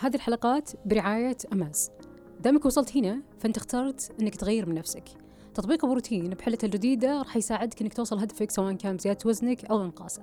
هذه 0.00 0.14
الحلقات 0.14 0.70
برعاية 0.86 1.36
أماز. 1.52 1.90
دامك 2.40 2.64
وصلت 2.64 2.96
هنا 2.96 3.22
فأنت 3.38 3.56
اخترت 3.56 4.12
أنك 4.20 4.36
تغير 4.36 4.68
من 4.68 4.74
نفسك. 4.74 5.04
تطبيق 5.54 5.86
بروتين 5.86 6.28
بحلته 6.30 6.66
الجديدة 6.66 7.18
راح 7.18 7.36
يساعدك 7.36 7.82
أنك 7.82 7.94
توصل 7.94 8.18
هدفك 8.18 8.50
سواء 8.50 8.72
كان 8.72 8.96
بزيادة 8.96 9.18
وزنك 9.26 9.64
أو 9.64 9.84
إنقاصه. 9.84 10.22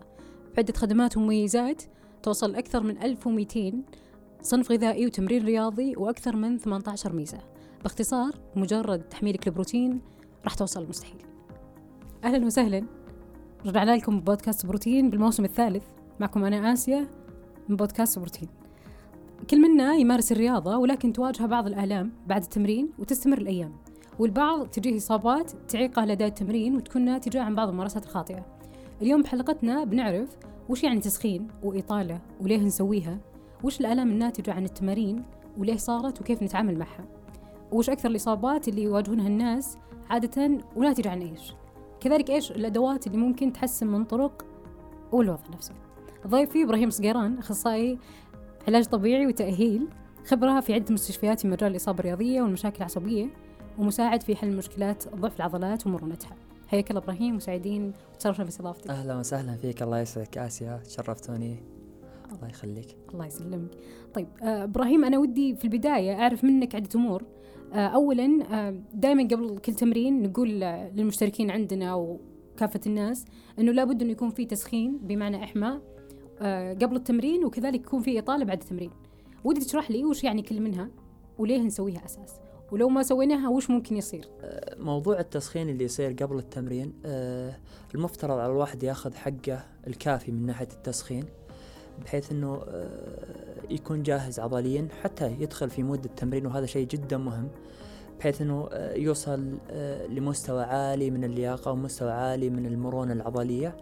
بعدة 0.55 0.73
خدمات 0.73 1.17
ومميزات 1.17 1.83
توصل 2.23 2.55
أكثر 2.55 2.83
من 2.83 2.97
1200 3.01 3.83
صنف 4.41 4.71
غذائي 4.71 5.05
وتمرين 5.05 5.45
رياضي 5.45 5.95
وأكثر 5.95 6.35
من 6.35 6.57
18 6.57 7.13
ميزة. 7.13 7.39
باختصار 7.83 8.35
مجرد 8.55 9.01
تحميلك 9.01 9.47
البروتين 9.47 10.01
راح 10.43 10.53
توصل 10.53 10.83
المستحيل 10.83 11.21
أهلا 12.23 12.45
وسهلا. 12.45 12.85
رجعنا 13.65 13.95
لكم 13.95 14.19
بودكاست 14.19 14.65
بروتين 14.65 15.09
بالموسم 15.09 15.45
الثالث. 15.45 15.83
معكم 16.19 16.45
أنا 16.45 16.73
آسيا 16.73 17.07
من 17.69 17.75
بودكاست 17.75 18.19
بروتين. 18.19 18.56
كل 19.49 19.61
منا 19.61 19.95
يمارس 19.95 20.31
الرياضة 20.31 20.77
ولكن 20.77 21.13
تواجهه 21.13 21.47
بعض 21.47 21.67
الآلام 21.67 22.11
بعد 22.27 22.41
التمرين 22.43 22.89
وتستمر 22.99 23.37
الأيام. 23.37 23.71
والبعض 24.19 24.67
تجيه 24.67 24.97
إصابات 24.97 25.51
تعيقة 25.69 26.05
لدى 26.05 26.25
التمرين 26.25 26.75
وتكون 26.75 27.01
ناتجة 27.05 27.41
عن 27.41 27.55
بعض 27.55 27.67
الممارسات 27.67 28.03
الخاطئة. 28.03 28.45
اليوم 29.01 29.21
بحلقتنا 29.21 29.83
بنعرف 29.83 30.29
وش 30.69 30.83
يعني 30.83 30.99
تسخين 30.99 31.47
وإطالة 31.63 32.21
وليه 32.41 32.57
نسويها؟ 32.57 33.19
وش 33.63 33.79
الآلام 33.79 34.09
الناتجة 34.09 34.53
عن 34.53 34.65
التمارين 34.65 35.23
وليه 35.57 35.77
صارت 35.77 36.21
وكيف 36.21 36.43
نتعامل 36.43 36.77
معها؟ 36.77 37.05
وش 37.71 37.89
أكثر 37.89 38.09
الإصابات 38.09 38.67
اللي 38.67 38.83
يواجهونها 38.83 39.27
الناس 39.27 39.77
عادة 40.09 40.57
وناتجة 40.75 41.09
عن 41.09 41.21
إيش؟ 41.21 41.53
كذلك 41.99 42.29
إيش 42.29 42.51
الأدوات 42.51 43.07
اللي 43.07 43.17
ممكن 43.17 43.53
تحسن 43.53 43.87
من 43.87 44.05
طرق 44.05 44.45
والوضع 45.11 45.43
نفسه 45.53 45.73
ضيفي 46.27 46.63
إبراهيم 46.63 46.89
صقيران 46.89 47.37
أخصائي 47.37 47.99
علاج 48.67 48.85
طبيعي 48.85 49.27
وتأهيل 49.27 49.87
خبرة 50.25 50.59
في 50.59 50.73
عدة 50.73 50.93
مستشفيات 50.93 51.39
في 51.39 51.47
مجال 51.47 51.71
الإصابة 51.71 51.99
الرياضية 51.99 52.41
والمشاكل 52.41 52.77
العصبية 52.77 53.29
ومساعد 53.77 54.23
في 54.23 54.35
حل 54.35 54.57
مشكلات 54.57 55.15
ضعف 55.15 55.37
العضلات 55.37 55.87
ومرونتها. 55.87 56.35
حياك 56.67 56.91
الله 56.91 57.03
إبراهيم 57.03 57.35
مساعدين 57.35 57.93
وتشرفنا 58.13 58.45
باستضافتك 58.45 58.89
أهلا 58.89 59.17
وسهلا 59.17 59.55
فيك 59.55 59.81
الله 59.81 59.99
يسعدك. 59.99 60.37
آسيا 60.37 60.81
شرفتوني. 60.89 61.63
الله 62.35 62.47
يخليك. 62.47 62.95
الله 63.13 63.25
يسلمك. 63.25 63.71
طيب 64.13 64.27
آه 64.43 64.63
إبراهيم 64.63 65.05
أنا 65.05 65.17
ودي 65.17 65.55
في 65.55 65.65
البداية 65.65 66.13
أعرف 66.13 66.43
منك 66.43 66.75
عدة 66.75 66.89
أمور. 66.95 67.23
آه 67.73 67.77
اولا 67.77 68.43
آه 68.51 68.75
دائما 68.93 69.23
قبل 69.23 69.57
كل 69.57 69.73
تمرين 69.73 70.23
نقول 70.23 70.49
للمشتركين 70.95 71.51
عندنا 71.51 71.93
وكافه 71.95 72.81
الناس 72.87 73.25
إنه 73.59 73.71
لابد 73.71 74.01
إنه 74.01 74.11
يكون 74.11 74.29
في 74.29 74.45
تسخين 74.45 74.97
بمعنى 74.97 75.43
إحماء. 75.43 75.96
قبل 76.81 76.95
التمرين 76.95 77.45
وكذلك 77.45 77.79
يكون 77.79 78.01
في 78.01 78.19
إطالة 78.19 78.45
بعد 78.45 78.61
التمرين. 78.61 78.91
ودي 79.43 79.59
تشرح 79.59 79.91
لي 79.91 80.05
وش 80.05 80.23
يعني 80.23 80.41
كل 80.41 80.61
منها 80.61 80.89
وليه 81.37 81.61
نسويها 81.61 82.05
أساس؟ 82.05 82.33
ولو 82.71 82.89
ما 82.89 83.03
سويناها 83.03 83.49
وش 83.49 83.69
ممكن 83.69 83.97
يصير؟ 83.97 84.27
موضوع 84.77 85.19
التسخين 85.19 85.69
اللي 85.69 85.83
يصير 85.83 86.11
قبل 86.11 86.37
التمرين 86.37 86.93
آه، 87.05 87.57
المفترض 87.95 88.37
على 88.37 88.51
الواحد 88.51 88.83
ياخذ 88.83 89.13
حقه 89.13 89.63
الكافي 89.87 90.31
من 90.31 90.45
ناحية 90.45 90.67
التسخين 90.73 91.23
بحيث 92.05 92.31
إنه 92.31 92.61
آه، 92.67 92.87
يكون 93.69 94.03
جاهز 94.03 94.39
عضليا 94.39 94.87
حتى 95.03 95.35
يدخل 95.39 95.69
في 95.69 95.83
مود 95.83 96.05
التمرين 96.05 96.45
وهذا 96.45 96.65
شيء 96.65 96.87
جدا 96.87 97.17
مهم 97.17 97.49
بحيث 98.19 98.41
إنه 98.41 98.69
آه، 98.71 98.93
يوصل 98.93 99.57
آه، 99.71 100.07
لمستوى 100.07 100.63
عالي 100.63 101.11
من 101.11 101.23
اللياقة 101.23 101.71
ومستوى 101.71 102.11
عالي 102.11 102.49
من 102.49 102.65
المرونة 102.65 103.13
العضلية. 103.13 103.77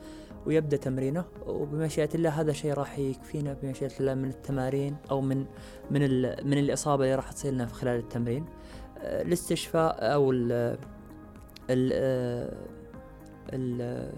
ويبدأ 0.46 0.78
تمرينه 0.78 1.26
وبمشيئة 1.48 2.10
الله 2.16 2.30
هذا 2.30 2.52
شيء 2.54 2.74
راح 2.74 3.00
يكفينا 3.00 3.58
بمشيئة 3.64 3.92
الله 4.00 4.14
من 4.14 4.30
التمارين 4.30 4.96
أو 5.12 5.22
من 5.22 5.46
من 5.92 6.04
ال- 6.04 6.48
من 6.48 6.58
الإصابة 6.58 7.04
اللي 7.04 7.16
راح 7.16 7.32
تصير 7.32 7.52
لنا 7.54 7.66
في 7.66 7.74
خلال 7.74 8.00
التمرين. 8.00 8.46
آه، 9.00 9.22
الاستشفاء 9.22 10.14
أو 10.14 10.32
ال 10.32 10.52
ال 11.70 11.94
ال 13.54 14.12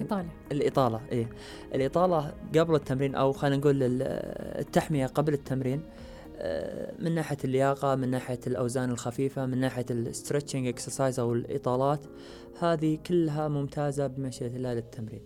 إطالة. 0.00 0.28
الإطالة 0.52 1.00
إيه. 1.12 1.28
الإطالة 1.74 2.34
قبل 2.58 2.74
التمرين 2.74 3.14
أو 3.14 3.32
خلينا 3.32 3.56
نقول 3.56 3.82
ال- 3.82 4.02
التحمية 4.60 5.06
قبل 5.06 5.32
التمرين 5.34 5.82
آه، 6.42 6.92
من 6.98 7.14
ناحية 7.14 7.36
اللياقة 7.44 7.94
من 7.94 8.10
ناحية 8.10 8.40
الأوزان 8.46 8.90
الخفيفة 8.90 9.46
من 9.46 9.58
ناحية 9.58 9.86
ال 9.90 9.97
stretching 9.97 10.66
exercise 10.66 11.20
أو 11.20 11.32
الإطالات 11.32 12.00
هذه 12.60 12.98
كلها 13.06 13.48
ممتازة 13.48 14.06
بمشيئة 14.06 14.56
الله 14.56 14.74
للتمرين. 14.74 15.22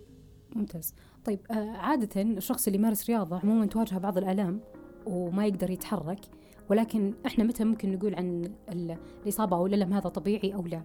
ممتاز. 0.55 0.93
طيب 1.25 1.39
آه 1.51 1.69
عادة 1.71 2.21
الشخص 2.21 2.67
اللي 2.67 2.79
يمارس 2.79 3.09
رياضة 3.09 3.39
عموما 3.43 3.65
تواجهه 3.65 3.99
بعض 3.99 4.17
الالام 4.17 4.59
وما 5.05 5.45
يقدر 5.45 5.69
يتحرك 5.69 6.19
ولكن 6.69 7.13
إحنا 7.25 7.43
متى 7.43 7.63
ممكن 7.63 7.91
نقول 7.95 8.15
عن 8.15 8.51
ال- 8.69 8.97
الإصابة 9.23 9.57
أو 9.57 9.65
الألم 9.65 9.93
هذا 9.93 10.09
طبيعي 10.09 10.53
أو 10.53 10.61
لا؟ 10.67 10.81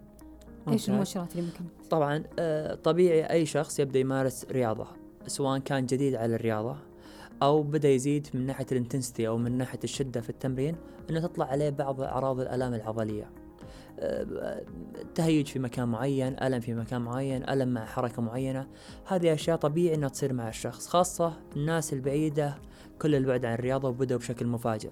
إيش. 0.69 0.91
المؤشرات 0.91 1.33
اللي 1.37 1.43
ممكن؟ 1.47 1.65
طبعا 1.91 2.25
آه، 2.39 2.75
طبيعي 2.75 3.25
أي 3.31 3.47
شخص 3.47 3.81
يبدأ 3.81 3.99
يمارس 3.99 4.45
رياضة 4.51 4.87
سواء 5.27 5.59
كان 5.59 5.87
جديد 5.87 6.15
على 6.15 6.35
الرياضة 6.35 6.77
أو 7.43 7.63
بدأ 7.63 7.89
يزيد 7.89 8.29
من 8.35 8.47
ناحية 8.47 8.67
الانتنستي 8.73 9.29
أو 9.29 9.39
من 9.39 9.59
ناحية 9.59 9.79
الشدة 9.85 10.21
في 10.21 10.31
التمرين 10.31 10.77
أنه 11.11 11.21
تطلع 11.21 11.47
عليه 11.47 11.71
بعض 11.71 12.01
أعراض 12.01 12.41
الآلام 12.41 12.75
العضلية. 12.75 13.31
تهيج 15.15 15.47
في 15.47 15.59
مكان 15.59 15.89
معين 15.89 16.43
ألم 16.43 16.61
في 16.61 16.75
مكان 16.75 17.01
معين 17.01 17.49
ألم 17.49 17.69
مع 17.69 17.85
حركة 17.85 18.23
معينة. 18.23 18.67
هذه 19.07 19.35
أشياء 19.35 19.57
طبيعي 19.57 19.95
أنها 19.95 20.09
تصير 20.09 20.33
مع 20.33 20.49
الشخص 20.49 20.89
خاصة 20.89 21.33
الناس 21.57 21.93
البعيدة 21.93 22.55
كل 23.03 23.15
البعد 23.15 23.45
عن 23.45 23.55
الرياضة 23.55 23.89
وبدأوا 23.89 24.21
بشكل 24.21 24.47
مفاجئ. 24.47 24.91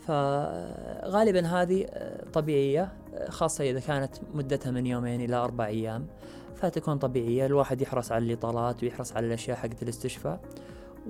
فغالبا 0.00 1.46
هذه 1.46 1.86
طبيعية 2.32 2.92
خاصة 3.28 3.70
إذا 3.70 3.80
كانت 3.80 4.14
مدتها 4.34 4.70
من 4.70 4.86
يومين 4.86 5.20
إلى 5.20 5.36
أربع 5.36 5.66
أيام 5.66 6.06
فتكون 6.54 6.98
طبيعية. 6.98 7.46
الواحد 7.46 7.82
يحرص 7.82 8.12
على 8.12 8.24
الإطالات 8.24 8.82
ويحرص 8.82 9.12
على 9.12 9.26
الأشياء 9.26 9.56
حقت 9.56 9.82
الاستشفاء 9.82 10.40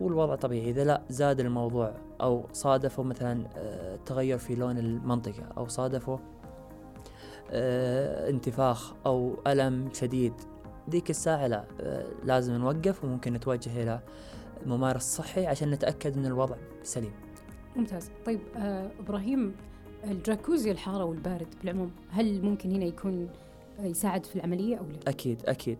والوضع 0.00 0.34
طبيعي. 0.34 0.70
إذا 0.70 0.84
لا 0.84 1.03
زاد 1.09 1.41
الموضوع 1.41 1.94
أو 2.20 2.47
صادفوا 2.53 3.04
مثلا 3.04 3.47
آه، 3.56 3.98
تغير 4.06 4.38
في 4.38 4.54
لون 4.54 4.78
المنطقة 4.78 5.44
أو 5.56 5.69
صادفوا 5.69 6.16
آه، 6.16 6.34
انتفاخ 7.54 8.94
أو 9.06 9.37
ألم 9.47 9.88
شديد. 9.92 10.32
ذيك 10.91 11.10
الساعة 11.10 11.47
لا 11.47 11.65
آه، 11.81 12.06
لازم 12.25 12.53
نوقف 12.53 13.04
وممكن 13.04 13.32
نتوجه 13.32 13.82
إلى 13.82 14.00
ممارس 14.66 15.03
صحي 15.03 15.47
عشان 15.47 15.70
نتأكد 15.70 16.16
أن 16.19 16.26
الوضع 16.26 16.56
سليم. 16.82 17.12
ممتاز. 17.76 18.10
طيب 18.26 18.41
آه 18.56 18.91
إبراهيم 19.00 19.56
الجاكوزي 20.04 20.70
الحارة 20.70 21.04
والبارد 21.04 21.47
بالعموم 21.60 21.91
هل 22.10 22.43
ممكن 22.43 22.70
هنا 22.70 22.84
يكون 22.84 23.28
آه، 23.81 23.87
يساعد 23.87 24.26
في 24.26 24.37
العملية 24.37 24.76
أو 24.76 24.84
لا؟ 24.84 24.98
أكيد 25.09 25.43
أكيد. 25.47 25.78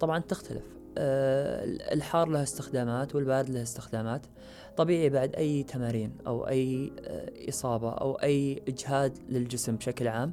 طبعا 0.00 0.18
تختلف. 0.18 0.64
آه، 0.98 1.64
الحار 1.94 2.28
له 2.28 2.42
استخدامات 2.42 3.14
والبارد 3.14 3.50
له 3.50 3.62
استخدامات. 3.62 4.26
طبيعي 4.76 5.08
بعد 5.08 5.34
أي 5.34 5.62
تمارين 5.62 6.12
أو 6.26 6.48
أي 6.48 6.92
آه، 7.00 7.48
إصابة 7.48 7.90
أو 7.90 8.12
أي 8.14 8.62
إجهاد 8.68 9.18
للجسم 9.28 9.76
بشكل 9.76 10.08
عام. 10.08 10.32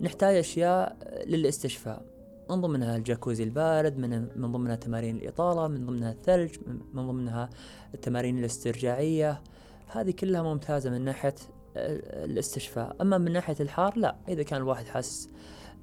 نحتاج 0.00 0.36
أشياء 0.36 0.96
للاستشفاء 1.26 2.02
من 2.50 2.60
ضمنها 2.60 2.96
الجاكوزي 2.96 3.44
البارد 3.44 3.98
من, 3.98 4.28
من 4.36 4.52
ضمنها 4.52 4.76
تمارين 4.76 5.16
الإطالة 5.16 5.68
من 5.68 5.86
ضمنها 5.86 6.12
الثلج 6.12 6.56
من 6.66 6.80
من 6.92 7.06
ضمنها 7.06 7.50
التمارين 7.94 8.38
الاسترجاعية. 8.38 9.40
هذه 9.86 10.10
كلها 10.10 10.42
ممتازة 10.42 10.90
من 10.90 11.04
ناحية 11.04 11.34
الاستشفاء. 11.76 12.96
أما 13.00 13.18
من 13.18 13.32
ناحية 13.32 13.56
الحار 13.60 13.98
لا. 13.98 14.16
إذا 14.28 14.42
كان 14.42 14.60
الواحد 14.60 14.86
حاسس 14.86 15.28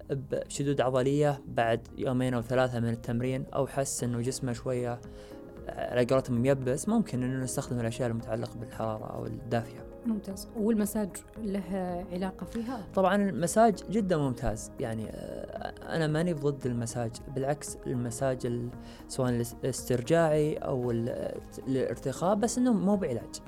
بشدود 0.09 0.81
عضلية 0.81 1.41
بعد 1.47 1.88
يومين 1.97 2.34
أو 2.34 2.41
ثلاثة 2.41 2.79
من 2.79 2.89
التمرين 2.89 3.45
أو 3.55 3.67
حس 3.67 4.03
إنه 4.03 4.22
جسمه 4.22 4.53
شوية 4.53 5.01
على 5.67 6.05
قولتهم 6.05 6.45
يبس 6.45 6.89
ممكن 6.89 7.23
إنه 7.23 7.44
نستخدم 7.44 7.79
الأشياء 7.79 8.09
المتعلقة 8.09 8.59
بالحرارة 8.59 9.05
أو 9.05 9.25
الدافية. 9.25 9.87
ممتاز. 10.07 10.47
والمساج 10.57 11.09
له 11.43 11.64
علاقة 12.11 12.46
فيها؟ 12.46 12.85
طبعا 12.96 13.16
المساج 13.16 13.79
جدا 13.90 14.17
ممتاز. 14.17 14.72
يعني 14.79 15.09
آه، 15.09 15.96
أنا 15.96 16.08
ماني 16.08 16.34
ضد 16.34 16.66
المساج. 16.66 17.11
بالعكس 17.35 17.78
المساج 17.87 18.46
ال- 18.46 18.70
سواء 19.08 19.29
الاسترجاعي 19.64 20.58
ال- 20.58 21.40
الارتخاء 21.67 22.35
بس 22.35 22.58
إنه 22.58 22.73
مو 22.73 22.96
بعلاج. 22.96 23.41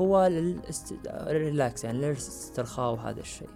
هو 0.00 0.26
لل 0.26 0.71
relax 0.71 1.84
يعني 1.84 1.98
للاسترخاء 1.98 2.92
وهذا 2.92 3.20
الشيء. 3.20 3.48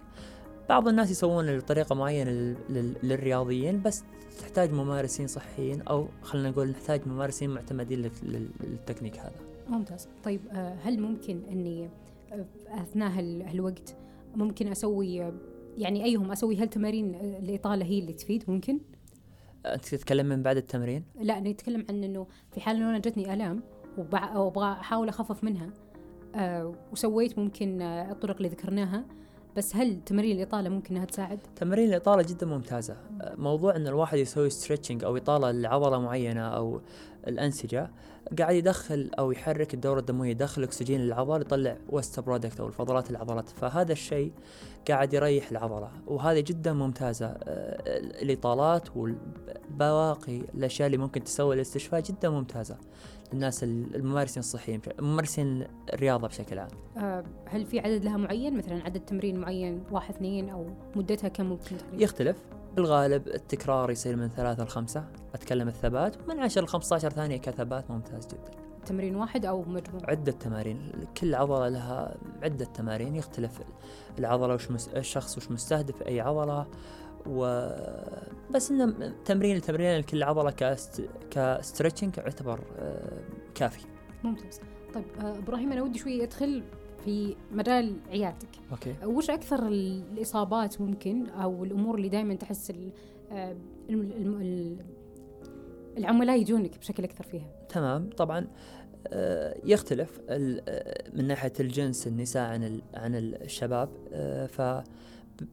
بعض 0.69 0.87
الناس 0.87 1.11
يسوون 1.11 1.57
بطريقة 1.57 1.95
معينة 1.95 2.31
لل- 2.31 2.55
لل- 2.69 2.95
للرياضيين 3.03 3.81
بس 3.81 4.03
تحتاج 4.41 4.71
ممارسين 4.73 5.27
صحيين 5.27 5.81
أو 5.81 6.07
خلينا 6.23 6.49
نقول 6.49 6.67
نحتاج 6.69 7.07
ممارسين 7.07 7.49
معتمدين 7.49 7.99
لل- 8.01 8.11
لل- 8.23 8.49
للتكنيك 8.63 9.17
هذا. 9.19 9.54
ممتاز. 9.69 10.07
طيب 10.23 10.41
آه، 10.51 10.75
هل 10.83 10.99
ممكن 11.01 11.41
أني 11.51 11.89
آه، 12.31 12.45
أثناء 12.67 13.09
هال- 13.19 13.41
هالوقت 13.41 13.95
ممكن 14.35 14.67
أسوي 14.67 15.23
آه، 15.23 15.33
يعني 15.77 16.03
أيهم 16.05 16.31
أسوي 16.31 16.57
هالتمارين 16.57 17.15
آه، 17.15 17.39
الإطالة 17.39 17.85
هي 17.85 17.99
اللي 17.99 18.13
تفيد؟ 18.13 18.43
ممكن؟ 18.47 18.79
أنت 19.65 19.85
تتكلم 19.85 20.25
من 20.25 20.43
بعد 20.43 20.57
التمرين؟ 20.57 21.03
لا 21.21 21.39
نتكلم 21.39 21.85
عن 21.89 22.03
إنه 22.03 22.27
في 22.51 22.61
حال 22.61 22.75
إنه 22.75 22.89
أنا 22.89 22.99
جتني 22.99 23.33
آلام 23.33 23.63
وبع- 23.97 24.37
وأبغى 24.37 24.71
أحاول 24.71 25.09
أخفف 25.09 25.43
منها 25.43 25.69
آه 26.35 26.75
وسويت 26.91 27.39
ممكن 27.39 27.81
الطرق 27.81 28.35
اللي 28.35 28.47
ذكرناها. 28.47 29.05
بس 29.57 29.75
هل 29.75 30.01
تمارين 30.05 30.37
الإطالة 30.37 30.69
ممكن 30.69 30.95
أنها 30.95 31.05
تساعد؟ 31.05 31.39
تمارين 31.55 31.89
الإطالة 31.89 32.21
جدا 32.23 32.45
ممتازة. 32.45 32.97
موضوع 33.37 33.75
أن 33.75 33.87
الواحد 33.87 34.17
يسوي 34.17 34.49
stretching 34.49 35.03
أو 35.03 35.17
إطالة 35.17 35.51
لعضلة 35.51 35.99
معينة 35.99 36.41
أو 36.41 36.81
الأنسجة 37.27 37.91
قاعد 38.39 38.55
يدخل 38.55 39.11
أو 39.19 39.31
يحرك 39.31 39.73
الدورة 39.73 39.99
الدموية 39.99 40.29
يدخل 40.29 40.63
أكسجين 40.63 41.01
للعضلة 41.01 41.41
يطلع 41.41 41.77
waste 41.89 42.19
product 42.19 42.59
أو 42.59 42.67
الفضلات 42.67 43.11
العضلات. 43.11 43.49
فهذا 43.49 43.91
الشيء 43.91 44.31
قاعد 44.89 45.13
يريح 45.13 45.51
العضلة 45.51 45.89
وهذه 46.07 46.39
جدا 46.39 46.73
ممتازة. 46.73 47.25
آه، 47.25 47.99
الإطالات 48.21 48.97
والبواقي 48.97 50.37
الأشياء 50.37 50.85
اللي 50.85 50.97
ممكن 50.97 51.23
تسوي 51.23 51.55
الاستشفاء 51.55 52.01
جدا 52.01 52.29
ممتازة 52.29 52.77
للناس 53.33 53.63
الممارسين 53.63 54.39
الصحيين 54.39 54.81
ممارسين 54.99 55.67
الرياضة 55.93 56.27
بشكل 56.27 56.59
عام. 56.59 56.69
آه، 56.97 57.23
هل 57.45 57.65
في 57.65 57.79
عدد 57.79 58.03
لها 58.03 58.17
معين؟ 58.17 58.57
مثلا 58.57 58.83
عدد 58.83 58.99
تمرين 58.99 59.39
معين 59.39 59.83
واحد 59.91 60.15
اثنين 60.15 60.49
أو 60.49 60.65
مدتها 60.95 61.27
كم 61.27 61.45
ممكن 61.45 61.77
تقريبا؟ 61.77 62.03
يختلف. 62.03 62.37
بالغالب 62.75 63.27
التكرار 63.27 63.91
يصير 63.91 64.15
من 64.15 64.29
ثلاثة 64.29 64.63
لخمسة 64.63 65.05
أتكلم 65.33 65.67
الثبات 65.67 66.15
ومن 66.23 66.39
عشر 66.39 66.63
ل 66.63 66.67
15 66.67 67.09
ثانية 67.09 67.37
كثبات 67.37 67.91
ممتاز 67.91 68.27
جدا 68.27 68.51
تمرين 68.85 69.15
واحد 69.15 69.45
أو 69.45 69.61
مجموع؟ 69.61 70.01
عدة 70.03 70.31
تمارين 70.31 70.91
كل 71.17 71.35
عضلة 71.35 71.69
لها 71.69 72.15
عدة 72.43 72.65
تمارين 72.65 73.15
يختلف 73.15 73.61
العضلة 74.19 74.53
وش 74.53 74.71
مس... 74.71 74.87
الشخص 74.87 75.37
وش 75.37 75.51
مستهدف 75.51 76.01
أي 76.01 76.21
عضلة 76.21 76.67
و 77.27 77.69
بس 78.51 78.71
إنه 78.71 79.13
تمرين 79.25 79.55
التمرين 79.55 79.99
لكل 79.99 80.23
عضلة 80.23 80.51
ك 80.51 80.61
st... 80.61 81.09
ك 81.31 81.39
stretching 81.39 82.17
يعتبر 82.17 82.59
آه، 82.79 83.19
كافي. 83.55 83.85
ممتاز. 84.23 84.59
طيب 84.93 85.05
آه، 85.19 85.37
إبراهيم 85.37 85.71
أنا 85.71 85.81
ودي 85.81 85.99
شوي 85.99 86.23
أدخل 86.23 86.63
في 87.05 87.35
مجال 87.51 87.95
عيادتك. 88.09 88.49
okay. 88.71 88.95
وش 89.05 89.29
أكثر 89.29 89.67
الإصابات 89.67 90.81
ممكن 90.81 91.29
أو 91.29 91.63
الأمور 91.63 91.95
اللي 91.95 92.09
دائما 92.09 92.35
تحس 92.35 92.73
آه، 93.31 93.55
العملاء 95.97 96.41
يجونك 96.41 96.77
بشكل 96.77 97.03
أكثر 97.03 97.23
فيها؟ 97.23 97.47
تمام 97.69 98.09
طبعا 98.09 98.47
يختلف 99.63 100.19
من 101.13 101.27
ناحية 101.27 101.53
الجنس 101.59 102.07
النساء 102.07 102.49
عن 102.49 102.81
عن 102.93 103.15
الشباب 103.15 103.89
ف 104.49 104.61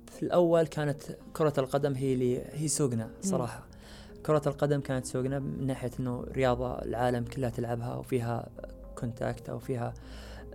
في 0.07 0.23
الأول 0.23 0.67
كانت 0.67 1.03
كرة 1.33 1.53
القدم 1.59 1.95
هي 1.95 2.13
اللي 2.13 2.43
هي 2.53 2.69
سوقنا 2.69 3.11
صراحة 3.21 3.67
كرة 4.27 4.43
القدم 4.47 4.81
كانت 4.81 5.07
سوقنا 5.07 5.39
من 5.39 5.67
ناحية 5.67 5.91
إنه 6.01 6.25
رياضة 6.33 6.75
العالم 6.75 7.25
كلها 7.25 7.51
تلعبها 7.51 7.97
وفيها 7.97 8.49
كونتاكت 8.95 9.49
أو 9.49 9.59
فيها 9.59 9.89
آه، 9.89 9.93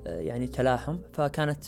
يعني 0.08 0.48
تلاحم 0.48 0.98
فكانت 1.14 1.60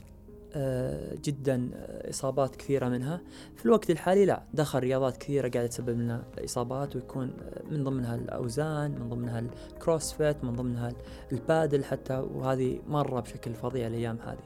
آه، 0.54 1.16
جدا 1.24 1.70
إصابات 2.10 2.56
كثيرة 2.56 2.90
منها. 2.90 3.22
في 3.56 3.66
الوقت 3.66 3.90
الحالي 3.90 4.26
لا 4.26 4.44
دخل 4.54 4.80
رياضات 4.80 5.18
كثيرة 5.18 5.50
قاعدة 5.50 5.68
تسبب 5.68 5.90
لنا 5.90 6.24
إصابات 6.46 6.96
ويكون 6.96 7.34
آه، 7.42 7.62
من 7.72 7.84
ضمنها 7.84 8.16
الأوزان 8.16 8.92
من 8.92 9.10
ضمنها 9.10 9.44
الكروسفيت 9.74 10.44
من 10.44 10.56
ضمنها 10.56 10.92
البادل 11.32 11.84
حتى 11.84 12.18
وهذه 12.18 12.80
مرة 12.88 13.20
بشكل 13.20 13.54
فظيع 13.54 13.88
الأيام 13.88 14.18
هذه. 14.26 14.44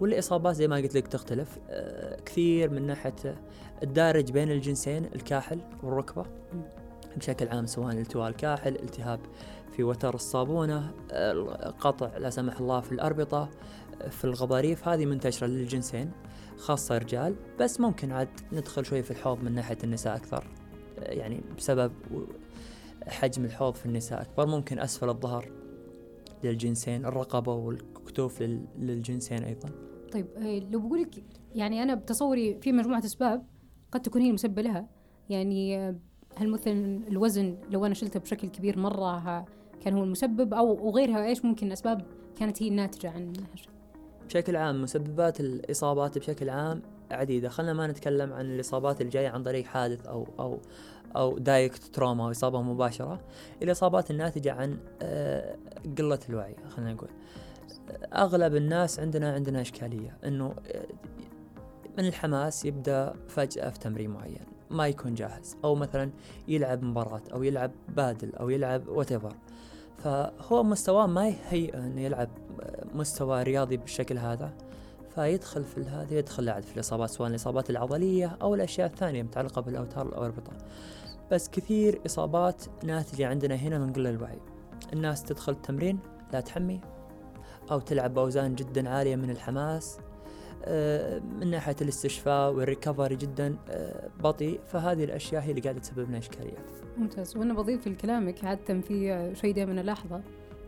والإصابات 0.00 0.54
زي 0.54 0.68
ما 0.68 0.76
قلت 0.76 0.94
لك 0.94 1.08
تختلف 1.08 1.58
آه، 1.70 2.20
كثير 2.20 2.70
من 2.70 2.86
ناحية 2.86 3.36
الدارج 3.82 4.32
بين 4.32 4.50
الجنسين 4.50 5.04
الكاحل 5.14 5.60
والركبة. 5.82 6.26
بشكل 7.16 7.48
عام 7.48 7.66
سواء 7.66 7.94
التواء 7.94 8.28
الكاحل 8.28 8.74
التهاب 8.74 9.20
في 9.72 9.84
وتر 9.84 10.14
الصابونة 10.14 10.90
قطع 11.80 12.16
لا 12.16 12.30
سمح 12.30 12.60
الله 12.60 12.80
في 12.80 12.92
الأربطة 12.92 13.50
في 14.10 14.24
الغضاريف 14.24 14.88
هذه 14.88 15.06
منتشرة 15.06 15.46
للجنسين 15.46 16.10
خاصة 16.56 16.98
رجال 16.98 17.36
بس 17.60 17.80
ممكن 17.80 18.12
عاد 18.12 18.28
ندخل 18.52 18.84
شوي 18.84 19.02
في 19.02 19.10
الحوض 19.10 19.42
من 19.42 19.52
ناحية 19.52 19.78
النساء 19.84 20.16
أكثر 20.16 20.44
يعني 20.98 21.40
بسبب 21.58 21.92
حجم 23.08 23.44
الحوض 23.44 23.74
في 23.74 23.86
النساء 23.86 24.22
أكبر. 24.22 24.46
ممكن 24.46 24.78
أسفل 24.78 25.08
الظهر 25.08 25.50
للجنسين 26.44 27.06
الرقبة 27.06 27.54
والكتوف 27.54 28.42
للجنسين 28.78 29.44
أيضا. 29.44 29.70
طيب 30.12 30.26
آه، 30.36 30.58
لو 30.58 30.80
بقول 30.80 31.02
لك 31.02 31.24
يعني 31.54 31.82
أنا 31.82 31.94
بتصوري 31.94 32.58
في 32.60 32.72
مجموعة 32.72 33.04
أسباب 33.04 33.46
قد 33.92 34.02
تكون 34.02 34.22
هي 34.22 34.28
المسببه 34.28 34.62
لها 34.62 34.88
يعني 35.30 35.78
آه، 35.78 35.96
هل 36.36 36.50
مثلا 36.50 37.00
الوزن 37.08 37.56
لو 37.70 37.86
أنا 37.86 37.94
شلته 37.94 38.20
بشكل 38.20 38.48
كبير 38.48 38.78
مرة 38.78 39.44
كان 39.84 39.94
هو 39.94 40.04
المسبب؟ 40.04 40.54
أو 40.54 40.86
وغيرها 40.86 41.26
إيش 41.26 41.44
ممكن 41.44 41.72
أسباب 41.72 42.06
كانت 42.38 42.62
هي 42.62 42.68
الناتجة 42.68 43.10
عن 43.10 43.32
بشكل 44.26 44.56
عام 44.56 44.82
مسببات 44.82 45.40
الإصابات 45.40 46.18
بشكل 46.18 46.50
عام 46.50 46.82
عديدة. 47.10 47.48
خلينا 47.48 47.72
ما 47.72 47.86
نتكلم 47.86 48.32
عن 48.32 48.46
الإصابات 48.46 49.00
اللي 49.00 49.10
جاية 49.10 49.28
عن 49.28 49.42
طريق 49.42 49.64
حادث 49.64 50.06
أو 50.06 50.26
أو 50.38 50.58
أو 51.16 51.38
direct 51.38 51.82
trauma 51.82 52.24
أو 52.24 52.30
إصابة 52.30 52.62
مباشرة. 52.62 53.20
الإصابات 53.62 54.10
الناتجة 54.10 54.52
عن 54.52 54.78
آه، 55.02 55.56
قلة 55.98 56.18
الوعي 56.28 56.56
خلينا 56.68 56.92
نقول. 56.92 57.08
أغلب 58.14 58.56
الناس 58.56 59.00
عندنا 59.00 59.32
عندنا 59.34 59.60
إشكالية 59.60 60.16
إنه 60.24 60.54
من 61.98 62.06
الحماس 62.06 62.64
يبدأ 62.64 63.14
فجأة 63.28 63.70
في 63.70 63.78
تمرين 63.78 64.10
معين. 64.10 64.53
ما 64.74 64.88
يكون 64.88 65.14
جاهز. 65.14 65.56
أو 65.64 65.74
مثلا 65.74 66.10
يلعب 66.48 66.82
مباراة 66.82 67.22
أو 67.32 67.42
يلعب 67.42 67.70
بادل 67.88 68.34
أو 68.34 68.50
يلعب 68.50 68.88
وات 68.88 69.12
فهو 69.98 70.62
مستواه 70.62 71.06
ما 71.06 71.28
يهيئ 71.28 71.76
إنه 71.76 72.00
يلعب 72.00 72.28
مستوى 72.94 73.42
رياضي 73.42 73.76
بالشكل 73.76 74.18
هذا. 74.18 74.52
فيدخل 75.14 75.64
في 75.64 75.84
هذا 75.84 76.18
يدخل 76.18 76.48
عاد 76.48 76.62
في 76.62 76.74
الإصابات 76.74 77.10
سواء 77.10 77.28
الإصابات 77.28 77.70
العضلية 77.70 78.36
أو 78.42 78.54
الأشياء 78.54 78.86
الثانية 78.86 79.20
المتعلقه 79.20 79.62
بالأوتار 79.62 80.06
الاربطه 80.06 80.52
بس 81.30 81.48
كثير 81.48 82.00
إصابات 82.06 82.64
ناتجة 82.84 83.28
عندنا 83.28 83.54
هنا 83.54 83.78
من 83.78 83.92
قلة 83.92 84.10
الوعي. 84.10 84.38
الناس 84.92 85.22
تدخل 85.22 85.52
التمرين 85.52 85.98
لا 86.32 86.40
تحمي 86.40 86.80
أو 87.70 87.80
تلعب 87.80 88.14
بأوزان 88.14 88.54
جدا 88.54 88.88
عالية 88.88 89.16
من 89.16 89.30
الحماس. 89.30 89.98
من 91.40 91.50
ناحية 91.50 91.76
الاستشفاء 91.80 92.52
وال 92.52 92.65
recovery 92.65 93.16
جدا 93.16 93.56
آه، 93.70 94.08
بطيء. 94.20 94.60
فهذه 94.66 95.04
الأشياء 95.04 95.42
هي 95.42 95.50
اللي 95.50 95.60
قاعدة 95.60 95.80
تسبب 95.80 96.08
لنا 96.08 96.18
إشكاليات. 96.18 96.70
ممتاز. 96.98 97.36
وأنا 97.36 97.54
بضيف 97.54 97.88
لكلامك 97.88 98.44
عادة 98.44 98.80
في 98.80 99.30
شيء 99.34 99.54
دائما 99.54 99.80
ألاحظه 99.80 100.20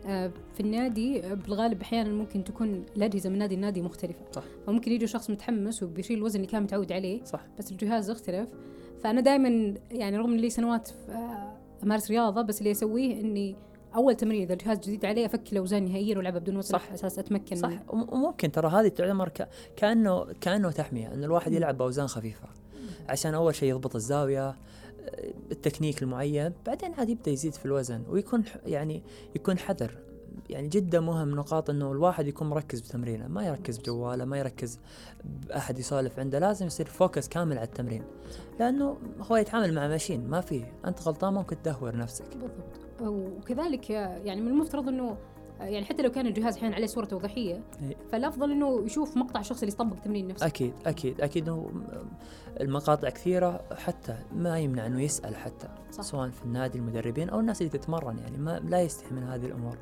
آه، 0.06 0.30
في 0.54 0.60
النادي 0.60 1.20
بالغالب 1.20 1.80
أحيانا 1.80 2.08
ممكن 2.08 2.44
تكون 2.44 2.84
الأجهزة 2.96 3.30
من 3.30 3.38
نادي 3.38 3.56
لنادي 3.56 3.82
مختلفة. 3.82 4.24
صح. 4.32 4.42
فممكن 4.66 4.92
يجي 4.92 5.06
شخص 5.06 5.30
متحمس 5.30 5.82
وبيشيل 5.82 6.18
الوزن 6.18 6.36
اللي 6.40 6.50
كان 6.50 6.62
متعود 6.62 6.92
عليه 6.92 7.24
صح. 7.24 7.46
بس 7.58 7.72
الجهاز 7.72 8.10
اختلف 8.10 8.48
فأنا 9.02 9.20
دائما 9.20 9.74
يعني 9.90 10.16
رغم 10.16 10.36
لي 10.36 10.50
سنوات 10.50 10.90
امارس 11.82 12.10
رياضة 12.10 12.42
بس 12.42 12.58
اللي 12.58 12.70
أسويه 12.70 13.20
إني 13.20 13.56
أول 13.96 14.14
تمرين 14.14 14.42
إذا 14.42 14.52
الجهاز 14.52 14.78
جديد 14.78 15.04
علي 15.04 15.26
افك 15.26 15.52
الاوزان 15.52 15.84
نهائيا 15.84 16.16
والعبها 16.16 16.40
بدون 16.40 16.56
وزن 16.56 16.72
صح. 16.72 16.92
أساس 16.92 17.18
أتمكن 17.18 17.56
صح. 17.56 17.72
وممكن 17.88 18.52
ترى 18.52 18.68
هذه 18.68 18.88
تعتبر 18.88 19.32
كانه 19.76 20.26
كأنه 20.40 20.70
تحمية 20.70 21.14
إن 21.14 21.24
الواحد 21.24 21.52
يلعب 21.52 21.78
بأوزان 21.78 22.06
خفيفة. 22.06 22.48
عشان 23.08 23.34
أول 23.34 23.54
شيء 23.54 23.70
يضبط 23.70 23.94
الزاوية 23.94 24.48
آه، 24.48 24.54
التكنيك 25.50 26.02
المعين 26.02 26.52
بعدين 26.66 26.94
عاد 26.94 27.08
يبدأ 27.08 27.30
يزيد 27.30 27.54
في 27.54 27.66
الوزن 27.66 28.02
ويكون 28.08 28.44
يعني 28.66 29.02
يكون 29.34 29.58
حذر. 29.58 29.98
يعني 30.50 30.68
جدا 30.68 31.00
مهم 31.00 31.30
نقاط 31.30 31.70
إنه 31.70 31.92
الواحد 31.92 32.26
يكون 32.26 32.48
مركز 32.48 32.80
بتمرينه 32.80 33.28
ما 33.28 33.46
يركز 33.46 33.78
بجواله 33.78 34.24
ما 34.24 34.38
يركز 34.38 34.78
بأحد 35.24 35.78
يسولف 35.78 36.18
عنده 36.18 36.38
لازم 36.38 36.66
يصير 36.66 36.86
focus 36.86 37.28
كامل 37.28 37.58
على 37.58 37.66
التمرين. 37.66 38.02
لأنه 38.60 38.98
هو 39.20 39.36
يتعامل 39.36 39.74
مع 39.74 39.88
machine 39.88 40.28
ما 40.28 40.40
فيه. 40.40 40.72
أنت 40.84 41.02
غلطان 41.02 41.34
ممكن 41.34 41.62
تدهور 41.62 41.96
نفسك. 41.96 42.24
بالضبط. 42.32 42.85
وكذلك 43.02 43.90
يعني 43.90 44.40
من 44.40 44.48
المفترض 44.48 44.88
إنه 44.88 45.16
يعني 45.60 45.84
حتى 45.84 46.02
لو 46.02 46.10
كان 46.10 46.26
الجهاز 46.26 46.56
أحيانا 46.56 46.74
عليه 46.74 46.86
صوره 46.86 47.04
توضيحيه 47.04 47.60
فالأفضل 48.12 48.50
إنه 48.50 48.84
يشوف 48.84 49.16
مقطع 49.16 49.40
الشخص 49.40 49.62
اللي 49.62 49.72
يطبق 49.72 49.96
تمرين 49.96 50.28
نفسه. 50.28 50.46
أكيد 50.46 50.72
أكيد 50.86 51.20
أكيد 51.20 51.48
إنه 51.48 51.70
المقاطع 52.60 53.10
كثيرة 53.10 53.64
حتى 53.76 54.16
ما 54.32 54.58
يمنع 54.58 54.86
إنه 54.86 55.02
يسأل 55.02 55.36
حتى 55.36 55.68
صح. 55.90 56.02
سواء 56.02 56.30
في 56.30 56.44
النادي 56.44 56.78
المدربين 56.78 57.28
أو 57.30 57.40
الناس 57.40 57.60
اللي 57.62 57.70
تتمرن 57.78 58.18
يعني 58.18 58.38
ما 58.38 58.60
لا 58.64 58.82
يستحي 58.82 59.14
من 59.14 59.22
هذه 59.22 59.46
الأمور. 59.46 59.78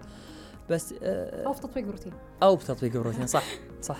بس 0.70 0.94
آه 1.02 1.46
أو 1.46 1.52
في 1.52 1.60
تطبيق 1.60 1.84
بروتين 1.84 2.12
أو 2.42 2.56
في 2.56 2.66
تطبيق 2.66 2.92
بروتين 2.92 3.26
صح 3.26 3.44
صح. 3.80 3.98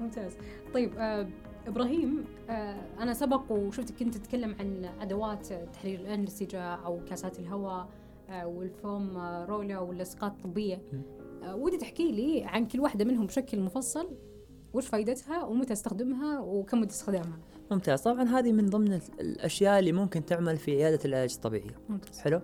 ممتاز. 0.00 0.32
طيب 0.74 0.92
آه 0.98 1.28
إبراهيم 1.66 2.24
آه 2.50 2.76
أنا 2.98 3.14
سبق 3.14 3.52
وشفتك 3.52 3.94
كنت 3.96 4.16
تتكلم 4.16 4.56
عن 4.60 4.90
أدوات 5.00 5.52
تحرير 5.52 6.00
الانسجه 6.00 6.60
أو 6.74 7.00
كاسات 7.08 7.38
الهواء. 7.38 7.80
آه، 7.80 7.86
والفوم 8.30 9.16
آه، 9.16 9.44
رولا 9.44 9.78
واللصقات 9.78 10.32
الطبيه 10.32 10.82
آه، 11.42 11.56
ودي 11.56 11.76
تحكي 11.76 12.12
لي 12.12 12.44
عن 12.44 12.66
كل 12.66 12.80
واحدة 12.80 13.04
منهم 13.04 13.26
بشكل 13.26 13.60
مفصل 13.60 14.08
وش 14.74 14.86
فائدتها 14.86 15.44
ومتى 15.44 15.72
استخدمها 15.72 16.40
وكم 16.40 16.80
مدة 16.80 16.90
استخدامها. 16.90 17.38
ممتاز. 17.70 18.02
طبعا 18.02 18.22
هذه 18.22 18.52
من 18.52 18.66
ضمن 18.66 19.00
الأشياء 19.20 19.78
اللي 19.78 19.92
ممكن 19.92 20.24
تعمل 20.24 20.56
في 20.56 20.70
عيادة 20.70 20.98
العلاج 21.04 21.32
الطبيعي. 21.34 21.70
ممتاز. 21.88 22.18
حلو. 22.18 22.40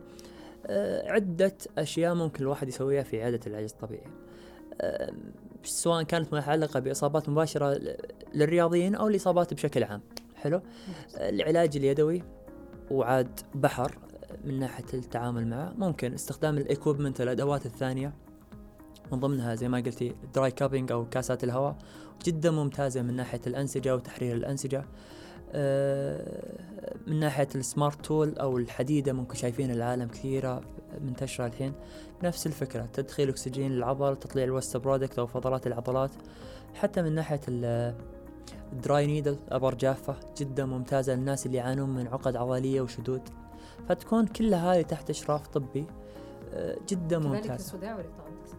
عدة 1.07 1.57
أشياء 1.79 2.15
ممكن 2.15 2.43
الواحد 2.43 2.69
يسويها 2.69 3.03
في 3.03 3.23
عيادة 3.23 3.41
العلاج 3.47 3.71
الطبيعي. 3.71 4.07
آه، 4.81 5.13
سواء 5.63 6.03
كانت 6.03 6.35
متعلقة 6.35 6.81
بإصابات 6.81 7.29
مباشرة 7.29 7.81
للرياضيين 8.35 8.95
أو 8.95 9.09
الإصابات 9.09 9.55
بشكل 9.55 9.85
عام. 9.85 10.01
حلو. 10.35 10.61
العلاج 11.17 11.77
اليدوي 11.77 12.23
وعاد 12.91 13.41
بحر. 13.55 13.99
من 14.45 14.59
ناحية 14.59 14.85
التعامل 14.95 15.47
معه 15.47 15.73
ممكن 15.79 16.15
استخدام 16.15 16.59
ال 16.59 16.65
equipment 16.65 17.21
الأدوات 17.21 17.67
الثانية 17.67 18.13
من 19.13 19.21
ضمنها 19.21 19.55
زي 19.55 19.69
ما 19.69 19.79
قلتي 19.79 20.15
dry 20.35 20.51
cupping 20.51 20.93
أو 20.93 21.09
كاسات 21.09 21.45
الهواء 21.45 21.77
جدا 22.25 22.51
ممتازة 22.51 23.03
من 23.03 23.17
ناحية 23.17 23.41
الأنسجة 23.47 23.95
وتحرير 23.95 24.37
الأنسجة. 24.37 24.85
آه، 25.55 26.99
من 27.07 27.21
ناحية 27.21 27.49
ال 27.55 27.63
smart 27.63 28.05
tool 28.05 28.39
أو 28.39 28.59
الحديدة 28.59 29.13
ممكن 29.13 29.35
شايفين 29.35 29.71
العالم 29.71 30.09
كثيرة 30.09 30.61
منتشرة 31.01 31.47
الحين. 31.47 31.73
نفس 32.23 32.47
الفكرة 32.47 32.89
تدخيل 32.93 33.29
أكسجين 33.29 33.73
للعضل 33.73 34.17
تطليع 34.17 34.45
ال 34.45 34.50
waste 34.50 34.77
product 34.77 35.19
أو 35.19 35.27
فضلات 35.27 35.67
العضلات. 35.67 36.11
حتى 36.75 37.03
من 37.03 37.15
ناحية 37.15 37.41
ال 38.73 38.81
dry 38.81 39.07
needle 39.07 39.37
أبر 39.49 39.75
جافة 39.75 40.17
جدا 40.39 40.65
ممتازة 40.65 41.15
للناس 41.15 41.47
اللي 41.47 41.59
يعانون 41.59 41.91
من 41.91 42.07
عقد 42.07 42.37
عضلية 42.37 42.81
وشدود. 42.81 43.23
فتكون 43.89 44.27
كلها 44.27 44.75
هذه 44.75 44.83
تحت 44.83 45.11
إشراف 45.11 45.47
طبي. 45.47 45.87
آه، 46.55 46.77
جدا 46.89 47.19
ممتاز 47.19 47.61
الصداع 47.61 47.95
ولا 47.95 48.05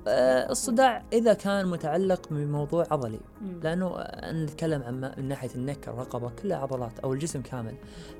آه 0.07 0.51
الصداع 0.51 1.03
إذا 1.13 1.33
كان 1.33 1.67
متعلق 1.67 2.29
بموضوع 2.31 2.87
عضلي. 2.91 3.19
لأنه 3.63 3.97
نتكلم 4.31 4.83
عن 4.83 5.13
من 5.17 5.27
ناحية 5.27 5.55
النك 5.55 5.87
الرقبة 5.87 6.29
كلها 6.29 6.57
عضلات 6.57 6.99
أو 6.99 7.13
الجسم 7.13 7.41
كامل. 7.41 7.75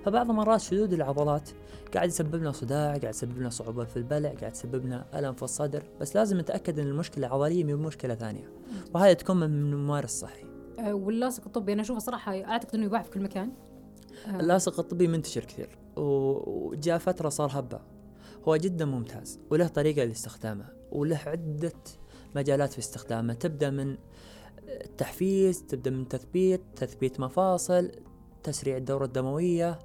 فبعض 0.06 0.30
المرات 0.30 0.62
شدود 0.62 0.94
العضلات 0.94 1.50
قاعد 1.94 2.10
يسبب 2.10 2.36
لنا 2.36 2.52
صداع 2.52 2.88
قاعد 2.88 3.04
يسبب 3.04 3.38
لنا 3.38 3.50
صعوبة 3.50 3.86
في 3.86 3.98
البلع 3.98 4.30
قاعد 4.30 4.52
يسبب 4.52 4.86
لنا 4.86 5.06
ألم 5.16 5.34
في 5.34 5.44
الصدر. 5.44 5.84
بس 6.02 6.16
لازم 6.16 6.40
نتأكد 6.40 6.80
إن 6.80 6.88
المشكلة 6.88 7.28
عضلية 7.28 7.64
مو 7.64 7.78
مشكلة 7.78 8.16
ثانية. 8.16 8.52
وهذه 8.94 9.14
تكون 9.14 9.38
من 9.38 9.44
الممارس 9.44 10.14
الصحي 10.14 10.46
آه 10.80 10.94
واللاصق 10.94 11.44
الطبي. 11.46 11.74
أنا 11.74 11.82
أشوفه 11.82 12.00
صراحة 12.00 12.44
أعتقد 12.44 12.76
إنه 12.76 12.86
يباع 12.86 13.02
في 13.02 13.10
كل 13.10 13.22
مكان. 13.22 13.52
اللاصق 14.28 14.80
الطبي 14.80 15.08
منتشر 15.08 15.42
كثير. 15.46 15.83
وجاء 15.96 16.98
فترة 16.98 17.30
صار 17.30 17.50
هبة. 17.54 17.80
هو 18.48 18.58
جدا 18.58 18.86
ممتاز 18.86 19.40
وله 19.52 19.68
طريقة 19.68 20.04
لاستخدامه 20.04 20.66
وله 20.92 21.18
عدة 21.26 21.74
مجالات 22.36 22.74
في 22.74 22.80
استخدامه. 22.80 23.34
تبدأ 23.34 23.70
من 23.70 23.98
التحفيز 24.68 25.64
تبدأ 25.64 25.92
من 25.92 26.08
تثبيت 26.08 26.62
تثبيت 26.76 27.20
مفاصل 27.20 27.92
تسريع 28.44 28.78
الدورة 28.78 29.06
الدموية 29.06 29.80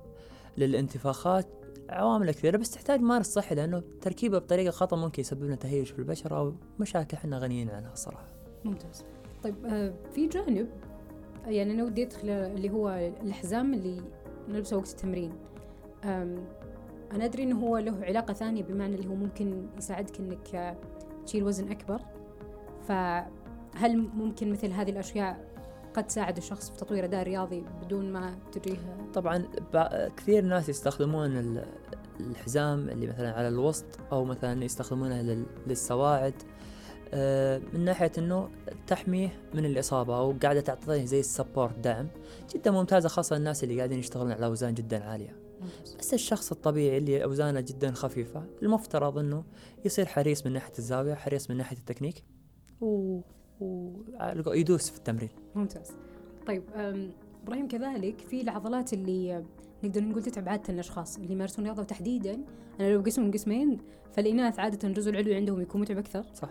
للانتفاخات 0.57 1.47
عوامل 1.91 2.31
كثيرة. 2.31 2.57
بس 2.57 2.71
تحتاج 2.71 3.01
مارس 3.01 3.27
صحي 3.27 3.55
لأنه 3.55 3.83
تركيبه 4.01 4.39
بطريقة 4.39 4.71
خطأ 4.71 4.97
ممكن 4.97 5.21
يسبب 5.21 5.45
لنا 5.45 5.57
تهيج 5.57 5.87
في 5.87 5.99
البشرة 5.99 6.37
أو 6.37 6.55
مشاكل 6.81 7.17
إحنا 7.17 7.39
غنيين 7.39 7.71
عنها 7.71 7.95
صراحة. 7.95 8.29
ممتاز. 8.65 9.05
طيب 9.43 9.67
آه 9.67 9.95
في 10.15 10.27
جانب 10.27 10.69
يعني 11.47 11.73
أنا 11.73 11.85
ودي 11.85 12.03
أدخل 12.03 12.29
اللي 12.29 12.71
هو 12.71 12.89
الحزام 13.23 13.75
اللي 13.75 14.03
نلبسه 14.49 14.77
وقت 14.77 14.91
التمرين. 14.91 15.33
أنا 16.05 17.25
أدري 17.25 17.43
إنه 17.43 17.61
هو 17.61 17.79
له 17.79 18.05
علاقة 18.05 18.35
ثانية 18.35 18.63
بمعنى 18.63 18.95
اللي 18.95 19.09
هو 19.09 19.15
ممكن 19.15 19.67
يساعدك 19.79 20.21
إنك 20.21 20.77
تشيل 21.27 21.45
وزن 21.45 21.71
أكبر. 21.71 22.01
فهل 22.89 23.99
ممكن 24.15 24.53
مثل 24.53 24.73
هذه 24.73 24.91
الأشياء 24.91 25.49
قد 25.95 26.07
تساعد 26.07 26.37
الشخص 26.37 26.71
في 26.71 26.77
تطوير 26.77 27.05
أداء 27.05 27.23
رياضي 27.23 27.65
بدون 27.83 28.13
ما 28.13 28.39
تجيه 28.53 28.77
طبعا 29.15 29.45
كثير 30.17 30.45
ناس 30.45 30.69
يستخدمون 30.69 31.63
الحزام 32.21 32.89
اللي 32.89 33.07
مثلا 33.07 33.33
على 33.33 33.49
الوسط 33.49 33.85
أو 34.13 34.25
مثلا 34.25 34.65
يستخدمونه 34.65 35.45
للسواعد 35.67 36.35
آه، 37.15 37.61
من 37.73 37.85
ناحية 37.85 38.13
إنه 38.19 38.49
تحميه 38.87 39.41
من 39.55 39.65
الإصابة 39.65 40.19
أو 40.19 40.35
قاعدة 40.43 40.61
تعطيه 40.61 41.05
زي 41.05 41.21
ال 41.21 41.28
support 41.28 41.79
دعم. 41.79 42.09
جدا 42.55 42.71
ممتازة 42.71 43.09
خاصة 43.09 43.37
الناس 43.37 43.65
اللي 43.65 43.77
قاعدين 43.77 43.99
يشتغلون 43.99 44.33
على 44.33 44.47
أوزان 44.47 44.75
جدا 44.75 45.05
عالية. 45.05 45.48
بس 45.99 46.15
الشخص 46.15 46.53
الطبيعي 46.53 46.99
اللي 46.99 47.25
أوزانه 47.25 47.61
جدا 47.61 47.93
خفيفة 47.93 48.47
المفترض 48.63 49.19
أنه 49.19 49.45
يصير 49.85 50.07
حريص 50.07 50.47
من 50.47 50.53
ناحية 50.53 50.73
الزاوية 50.79 51.15
حريص 51.15 51.51
من 51.51 51.57
ناحية 51.57 51.77
التكنيك 51.77 52.25
و... 52.81 53.21
ويدوس 54.47 54.91
في 54.91 54.99
التمرين. 54.99 55.31
ممتاز. 55.55 55.91
طيب 56.47 56.63
إبراهيم 57.43 57.69
كذلك 57.69 58.21
في 58.21 58.41
العضلات 58.41 58.93
اللي 58.93 59.45
نقدر 59.85 60.05
نقول 60.05 60.23
تتعب 60.23 60.49
عادة 60.49 60.75
الأشخاص 60.75 61.17
اللي 61.17 61.33
يمارسون 61.33 61.65
رياضة 61.65 61.83
وتحديدا 61.83 62.45
أنا 62.81 62.93
لو 62.93 63.01
قسمهم 63.01 63.31
قسمين 63.31 63.79
فالإناث 64.13 64.59
عادة 64.59 64.89
الجزء 64.89 65.11
العلوي 65.11 65.35
عندهم 65.35 65.61
يكون 65.61 65.81
متعب 65.81 65.99
أكثر. 65.99 66.25
صح. 66.35 66.51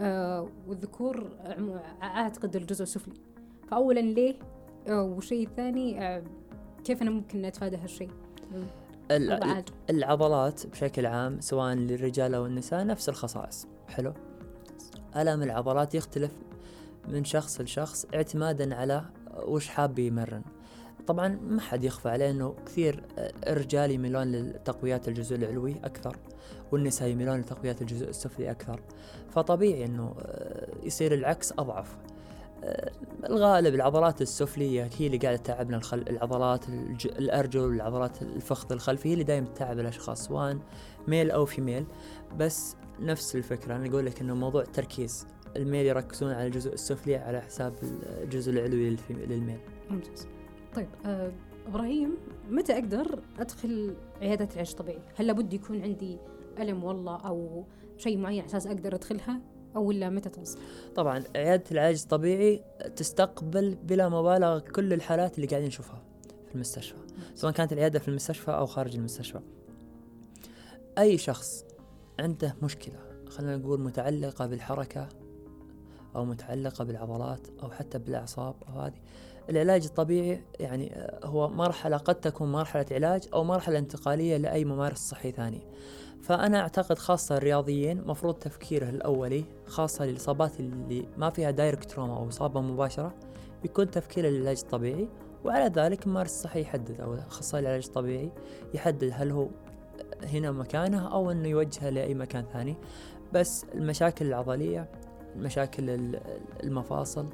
آه 0.00 0.48
والذكور 0.68 1.30
أعتقد 2.02 2.56
الجزء 2.56 2.82
السفلي. 2.82 3.14
فأولا 3.68 4.00
ليه؟ 4.00 4.34
آه 4.88 5.02
والشيء 5.02 5.46
الثاني 5.46 6.02
آه 6.02 6.24
كيف 6.84 7.02
أنا 7.02 7.10
ممكن 7.10 7.44
أتفادى 7.44 7.76
هالشيء؟ 7.76 8.10
العضلات 9.90 10.66
بشكل 10.66 11.06
عام 11.06 11.40
سواء 11.40 11.74
للرجال 11.74 12.34
أو 12.34 12.46
النساء 12.46 12.86
نفس 12.86 13.08
الخصائص. 13.08 13.66
حلو. 13.88 14.12
ألم 15.16 15.42
العضلات 15.42 15.94
يختلف 15.94 16.32
من 17.08 17.24
شخص 17.24 17.60
لشخص 17.60 18.06
اعتمادا 18.14 18.74
على 18.74 19.04
وش 19.46 19.68
حاب 19.68 19.98
يمرن. 19.98 20.42
طبعا 21.06 21.28
ما 21.28 21.60
حد 21.60 21.84
يخفى 21.84 22.08
عليه 22.08 22.30
إنه 22.30 22.54
كثير 22.66 23.04
الرجال 23.46 23.90
يميلون 23.90 24.32
لتقويات 24.32 25.08
الجزء 25.08 25.36
العلوي 25.36 25.76
أكثر 25.84 26.16
والنساء 26.72 27.08
يميلون 27.08 27.40
لتقويات 27.40 27.82
الجزء 27.82 28.08
السفلي 28.08 28.50
أكثر. 28.50 28.80
فطبيعي 29.30 29.84
إنه 29.84 30.14
يصير 30.82 31.14
العكس 31.14 31.52
أضعف. 31.52 31.96
الغالب 33.24 33.74
العضلات 33.74 34.22
السفلية 34.22 34.90
هي 34.98 35.06
اللي 35.06 35.18
قاعدة 35.18 35.36
تتعبنا 35.36 35.76
الخل... 35.76 36.04
العضلات 36.10 36.68
الج... 36.68 37.06
الأرجل 37.06 37.60
والعضلات 37.60 38.22
الفخذ 38.22 38.72
الخلفي 38.72 39.08
هي 39.08 39.12
اللي 39.12 39.24
دائما 39.24 39.46
تتعب 39.46 39.78
الأشخاص 39.78 40.26
سواء 40.26 40.58
ميل 41.08 41.30
أو 41.30 41.44
فيميل. 41.44 41.86
بس 42.36 42.76
نفس 43.00 43.36
الفكرة 43.36 43.76
أنا 43.76 43.88
أقول 43.88 44.06
لك 44.06 44.20
إنه 44.20 44.34
موضوع 44.34 44.64
تركيز 44.64 45.26
الميل 45.56 45.86
يركزون 45.86 46.32
على 46.32 46.46
الجزء 46.46 46.72
السفلي 46.72 47.16
على 47.16 47.40
حساب 47.40 47.74
الجزء 48.22 48.52
العلوي 48.52 48.96
للميل. 49.10 49.60
ممتاز. 49.90 50.26
طيب 50.74 50.88
آه 51.06 51.32
إبراهيم 51.66 52.16
متى 52.50 52.72
أقدر 52.72 53.20
أدخل 53.38 53.96
عيادة 54.22 54.44
العلاج 54.44 54.70
الطبيعي؟ 54.70 54.98
هل 55.16 55.26
لابد 55.26 55.52
يكون 55.52 55.82
عندي 55.82 56.18
ألم 56.58 56.84
والله 56.84 57.16
أو 57.16 57.64
شيء 57.96 58.18
معين 58.18 58.40
على 58.40 58.46
أساس 58.46 58.66
أقدر 58.66 58.94
أدخلها؟ 58.94 59.40
أو 59.78 59.84
ولا 59.84 60.10
متى 60.10 60.28
تنصح؟ 60.28 60.58
طبعا 60.96 61.24
عيادة 61.36 61.64
العلاج 61.70 62.00
الطبيعي 62.02 62.62
تستقبل 62.96 63.74
بلا 63.74 64.08
مبالغة 64.08 64.58
كل 64.58 64.92
الحالات 64.92 65.36
اللي 65.36 65.46
قاعدين 65.46 65.68
نشوفها 65.68 66.02
في 66.48 66.54
المستشفى 66.54 66.98
سواء 67.34 67.52
كانت 67.52 67.72
العيادة 67.72 67.98
في 67.98 68.08
المستشفى 68.08 68.50
أو 68.50 68.66
خارج 68.66 68.96
المستشفى 68.96 69.40
أي 70.98 71.18
شخص 71.18 71.64
عنده 72.20 72.56
مشكلة 72.62 72.94
خلينا 73.28 73.56
نقول 73.56 73.80
متعلقة 73.80 74.46
بالحركة 74.46 75.08
أو 76.16 76.24
متعلقة 76.24 76.84
بالعضلات 76.84 77.40
أو 77.62 77.70
حتى 77.70 77.98
بالأعصاب 77.98 78.54
أو 78.68 78.80
هذه 78.80 79.00
العلاج 79.50 79.84
الطبيعي 79.84 80.42
يعني 80.60 80.92
هو 81.24 81.48
مرحلة 81.48 81.96
قد 81.96 82.14
تكون 82.14 82.52
مرحلة 82.52 82.86
علاج 82.90 83.28
أو 83.34 83.44
مرحلة 83.44 83.78
انتقالية 83.78 84.36
لأي 84.36 84.64
ممارس 84.64 84.98
صحي 84.98 85.32
ثاني 85.32 85.60
فأنا 86.22 86.60
أعتقد 86.60 86.98
خاصة 86.98 87.36
الرياضيين 87.36 88.06
مفروض 88.06 88.34
تفكيره 88.34 88.88
الأولي 88.90 89.44
خاصة 89.66 90.04
للإصابات 90.04 90.60
اللي 90.60 91.08
ما 91.16 91.30
فيها 91.30 91.50
direct 91.50 91.90
trauma 91.90 92.16
أو 92.16 92.28
إصابة 92.28 92.60
مباشرة 92.60 93.14
يكون 93.64 93.90
تفكيره 93.90 94.28
للعلاج 94.28 94.60
الطبيعي 94.64 95.08
وعلى 95.44 95.64
ذلك 95.64 96.06
الممارس 96.06 96.30
الصحي 96.30 96.60
يحدد 96.60 97.00
أو 97.00 97.14
أخصائي 97.14 97.62
العلاج 97.62 97.84
الطبيعي 97.86 98.32
يحدد 98.74 99.10
هل 99.14 99.30
هو 99.30 99.48
هنا 100.22 100.52
مكانه 100.52 101.12
أو 101.12 101.30
أنه 101.30 101.48
يوجهه 101.48 101.90
لأي 101.90 102.14
مكان 102.14 102.44
ثاني. 102.52 102.76
بس 103.32 103.66
المشاكل 103.74 104.26
العضلية 104.26 104.88
مشاكل 105.36 106.16
المفاصل 106.64 107.26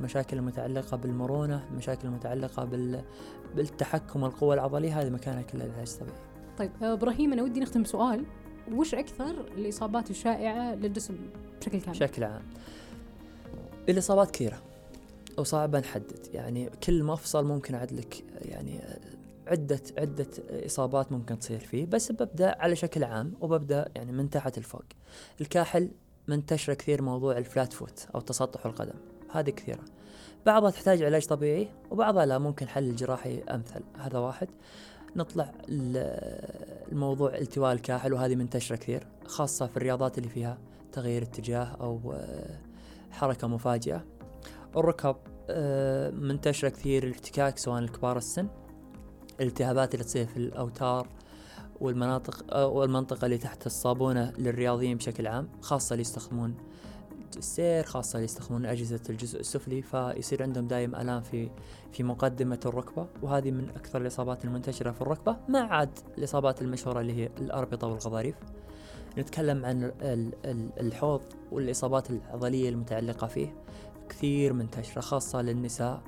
المشاكل 0.00 0.36
المتعلقة 0.36 0.96
بالمرونة 0.96 1.64
المشاكل 1.70 2.08
المتعلقة 2.08 2.64
بالتحكم 3.54 4.24
القوة 4.24 4.54
العضلية 4.54 5.00
هذه 5.00 5.10
مكانها 5.10 5.42
كلها 5.42 5.66
العلاج 5.66 5.88
الطبيعي. 5.88 6.27
طيب 6.58 6.70
آه، 6.82 6.92
إبراهيم 6.92 7.32
أنا 7.32 7.42
ودي 7.42 7.60
نختم 7.60 7.82
بسؤال 7.82 8.24
وش 8.72 8.94
أكثر 8.94 9.30
الإصابات 9.56 10.10
الشائعة 10.10 10.74
للجسم 10.74 11.16
بشكل 11.60 11.80
كامل؟ 11.80 11.96
بشكل 11.96 12.24
عام. 12.24 12.42
الإصابات 13.88 14.30
كثيرة 14.30 14.62
وصعبة 15.38 15.78
نحدد 15.78 16.26
يعني 16.32 16.70
كل 16.82 17.04
مفصل 17.04 17.44
ممكن 17.44 17.74
أعد 17.74 17.92
لك 17.92 18.24
يعني 18.42 18.80
عدة 19.46 19.80
عدة 19.98 20.26
إصابات 20.50 21.12
ممكن 21.12 21.38
تصير 21.38 21.58
فيه. 21.58 21.86
بس 21.86 22.12
ببدأ 22.12 22.56
على 22.58 22.76
شكل 22.76 23.04
عام 23.04 23.34
وببدأ 23.40 23.88
يعني 23.96 24.12
من 24.12 24.30
تحت 24.30 24.58
لفوق 24.58 24.84
الكاحل 25.40 25.90
منتشرة 26.28 26.74
كثير 26.74 27.02
موضوع 27.02 27.38
الفلات 27.38 27.72
فوت 27.72 28.08
أو 28.14 28.20
تسطح 28.20 28.66
القدم. 28.66 28.98
هذه 29.30 29.50
كثيرة. 29.50 29.84
بعضها 30.46 30.70
تحتاج 30.70 31.02
علاج 31.02 31.26
طبيعي 31.26 31.68
وبعضها 31.90 32.26
لا 32.26 32.38
ممكن 32.38 32.68
حل 32.68 32.96
جراحي 32.96 33.38
أمثل. 33.38 33.80
هذا 33.98 34.18
واحد. 34.18 34.48
نطلع 35.16 35.52
الموضوع 36.92 37.34
التواء 37.34 37.72
الكاحل 37.72 38.12
وهذه 38.12 38.34
منتشرة 38.34 38.76
كثير 38.76 39.06
خاصة 39.26 39.66
في 39.66 39.76
الرياضات 39.76 40.18
اللي 40.18 40.28
فيها 40.28 40.58
تغيير 40.92 41.22
اتجاه 41.22 41.64
أو 41.80 42.14
حركة 43.10 43.48
مفاجئة. 43.48 44.04
الركب 44.76 45.16
آه، 45.50 46.10
منتشرة 46.10 46.68
كثير 46.68 47.04
الاحتكاك 47.04 47.58
سواء 47.58 47.78
الكبار 47.78 48.16
السن. 48.16 48.48
الالتهابات 49.40 49.94
اللي 49.94 50.04
تصير 50.04 50.26
في 50.26 50.36
الأوتار 50.36 51.08
والمناطق 51.80 52.54
آه، 52.54 52.66
والمنطقة 52.66 53.24
اللي 53.24 53.38
تحت 53.38 53.66
الصابونة 53.66 54.32
للرياضيين 54.38 54.96
بشكل 54.96 55.26
عام 55.26 55.48
خاصة 55.60 55.92
اللي 55.92 56.00
يستخدمون 56.00 56.54
السير 57.36 57.84
خاصة 57.84 58.16
اللي 58.16 58.24
يستخدمون 58.24 58.66
أجهزة 58.66 59.00
الجزء 59.10 59.40
السفلي 59.40 59.82
فيصير 59.82 60.42
عندهم 60.42 60.66
دايم 60.66 60.96
آلام 60.96 61.22
في 61.22 61.50
في 61.92 62.02
مقدمة 62.02 62.60
الركبة 62.66 63.06
وهذه 63.22 63.50
من 63.50 63.70
أكثر 63.70 64.00
الإصابات 64.00 64.44
المنتشرة 64.44 64.90
في 64.90 65.00
الركبة 65.00 65.36
ما 65.48 65.60
عاد 65.60 65.98
الإصابات 66.18 66.62
المشهورة 66.62 67.00
اللي 67.00 67.12
هي 67.12 67.28
الأربطة 67.38 67.86
والغضاريف. 67.86 68.34
نتكلم 69.18 69.64
عن 69.64 69.92
الحوض 70.80 71.20
والإصابات 71.52 72.10
العضلية 72.10 72.68
المتعلقة 72.68 73.26
فيه 73.26 73.54
كثير 74.08 74.52
منتشرة 74.52 75.00
خاصة 75.00 75.42
للنساء 75.42 76.02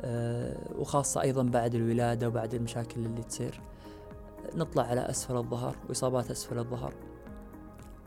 آه، 0.00 0.56
وخاصة 0.78 1.22
أيضا 1.22 1.42
بعد 1.42 1.74
الولادة 1.74 2.28
وبعد 2.28 2.54
المشاكل 2.54 3.06
اللي 3.06 3.22
تصير. 3.22 3.60
نطلع 4.54 4.82
على 4.82 5.00
أسفل 5.00 5.36
الظهر 5.36 5.76
وإصابات 5.88 6.30
أسفل 6.30 6.58
الظهر 6.58 6.94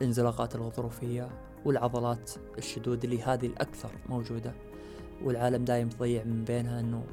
الانزلاقات 0.02 0.56
الغضروفية 0.56 1.30
والعضلات 1.66 2.32
الشدود 2.58 3.04
اللي 3.04 3.22
هذه 3.22 3.46
الأكثر 3.46 3.92
موجودة. 4.10 4.54
والعالم 5.24 5.66
دايم 5.66 5.90
تضيع 5.90 6.24
من 6.24 6.44
بينها 6.44 6.80
أنه 6.80 7.04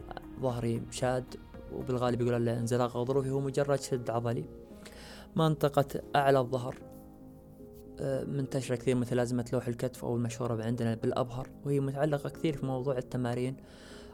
ظهري 0.41 0.83
شاد 0.91 1.25
وبالغالب 1.73 2.21
يقول 2.21 2.47
له 2.47 2.59
انزلاق 2.59 2.97
غضروفي 2.97 3.31
هو 3.31 3.41
مجرد 3.41 3.81
شد 3.81 4.11
عضلي. 4.11 4.45
منطقة 5.37 5.87
أعلى 6.17 6.39
الظهر 6.39 6.77
آه، 8.01 8.25
منتشرة 8.25 8.77
كثير 8.77 8.95
مثل 8.95 9.19
أزمة 9.19 9.45
لوح 9.53 9.69
الكتف 9.69 10.05
أو 10.05 10.17
المشهورة 10.17 10.65
عندنا 10.65 10.95
بالأبهر 10.95 11.49
وهي 11.65 11.81
متعلقة 11.81 12.31
كثير 12.31 12.57
في 12.57 12.67
موضوع 12.67 12.99
التمارين 12.99 13.57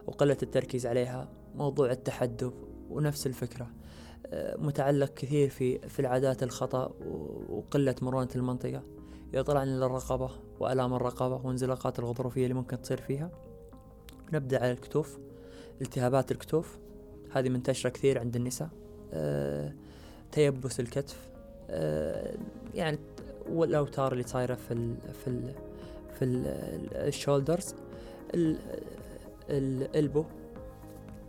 وقلة 0.06 0.37
التركيز 0.42 0.87
عليها 0.87 1.28
موضوع 1.54 1.90
التحدب 1.90 2.52
ونفس 2.90 3.26
الفكرة 3.26 3.70
آه، 4.26 4.56
متعلق 4.56 5.14
كثير 5.14 5.49
في 5.49 5.78
في 5.78 6.00
العادات 6.00 6.42
الخطأ 6.42 6.92
وقلة 7.49 7.94
مرونة 8.02 8.28
المنطقة. 8.37 8.82
إذا 9.34 9.42
طلعنا 9.42 9.70
للرقبة 9.70 10.30
وآلام 10.60 10.94
الرقبة 10.94 11.46
وانزلاقات 11.46 11.99
الغضروفية 11.99 12.42
اللي 12.42 12.54
ممكن 12.54 12.82
تصير 12.82 13.00
فيها. 13.00 13.30
نبدأ 14.32 14.62
على 14.62 14.72
الكتوف 14.72 15.18
التهابات 15.82 16.32
الكتوف. 16.32 16.78
هذه 17.32 17.49
منتشرة 17.49 17.90
كثير 17.90 18.18
عند 18.18 18.37
النساء. 18.37 18.68
أه 19.12 19.75
تيبس 20.32 20.80
الكتف. 20.80 21.30
أه 21.70 22.34
يعني 22.75 22.99
والأوتار 23.50 24.12
اللي 24.12 24.25
صايرة 24.25 24.54
في 24.54 24.75
ال 24.75 24.96
في 25.12 25.28
ال 25.28 25.54
في 26.18 26.25
ال 27.08 27.14
shoulders. 27.14 27.75
ال 29.50 29.61
elbow. 29.61 30.25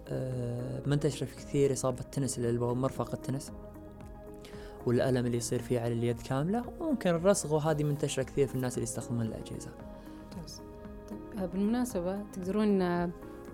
أه 0.08 0.82
منتشرة 0.86 1.26
في 1.26 1.36
كثير 1.36 1.74
إصابة 1.74 2.02
تنس 2.02 2.40
ال 2.40 2.46
elbow 2.46 2.74
مرفق 2.74 3.14
التنس. 3.14 3.52
والألم 4.88 5.26
اللي 5.26 5.38
يصير 5.38 5.62
فيه 5.62 5.80
على 5.80 5.94
اليد 5.94 6.22
كاملة 6.22 6.64
وممكن 6.80 7.10
الرسغ 7.10 7.56
وهذه 7.56 7.84
منتشرة 7.84 8.24
كثير 8.24 8.48
في 8.48 8.56
الناس 8.56 8.74
اللي 8.74 8.84
يستخدمون 8.84 9.26
الأجهزة. 9.26 9.72
ممتاز. 10.24 10.62
طيب 11.38 11.52
بالمناسبة 11.52 12.22
تقدرون 12.34 12.82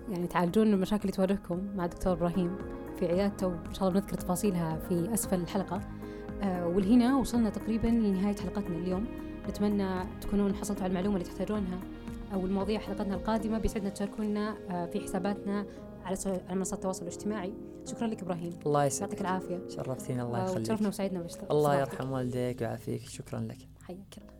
يعني 0.08 0.26
تعالجون 0.30 0.72
المشاكل 0.72 1.02
اللي 1.02 1.12
تواجهكم 1.12 1.60
مع 1.76 1.84
الدكتور 1.84 2.12
إبراهيم 2.12 2.56
في 2.98 3.06
عيادته 3.06 3.46
وإن 3.46 3.74
شاء 3.74 3.88
الله 3.88 4.00
بنذكر 4.00 4.16
تفاصيلها 4.16 4.78
في 4.88 5.14
أسفل 5.14 5.40
الحلقة. 5.40 5.80
آه، 6.42 6.66
ولهنا 6.66 7.16
وصلنا 7.16 7.50
تقريبا 7.50 7.86
لنهاية 7.86 8.36
حلقتنا 8.36 8.76
اليوم. 8.76 9.06
نتمنى 9.48 10.04
تكونون 10.20 10.54
حصلتوا 10.54 10.82
على 10.82 10.90
المعلومة 10.90 11.16
اللي 11.16 11.28
تحتاجونها. 11.28 11.78
أو 12.34 12.46
المواضيع 12.46 12.80
حلقتنا 12.80 13.14
القادمة 13.14 13.58
بيسعدنا 13.58 13.90
تشاركونا 13.90 14.56
آه، 14.70 14.86
في 14.86 15.00
حساباتنا 15.00 15.66
على 16.04 16.16
منصات 16.50 16.78
التواصل 16.78 17.02
الاجتماعي. 17.02 17.54
شكرا 17.88 18.06
لك 18.06 18.22
إبراهيم. 18.22 18.58
الله 18.66 18.84
يسعدك. 18.84 19.02
يعطيك 19.02 19.20
العافية. 19.20 19.68
شرفتينا 19.68 20.22
الله 20.22 20.44
يخليك. 20.44 20.58
وتشرفنا 20.58 20.88
وسعدنا 20.88 21.26
الله 21.50 21.80
يرحم 21.80 22.10
والديك 22.10 22.60
ويعافيك. 22.60 23.08
شكرا 23.08 23.40
لك. 23.40 23.58
حياك 23.82 24.18
الله. 24.18 24.37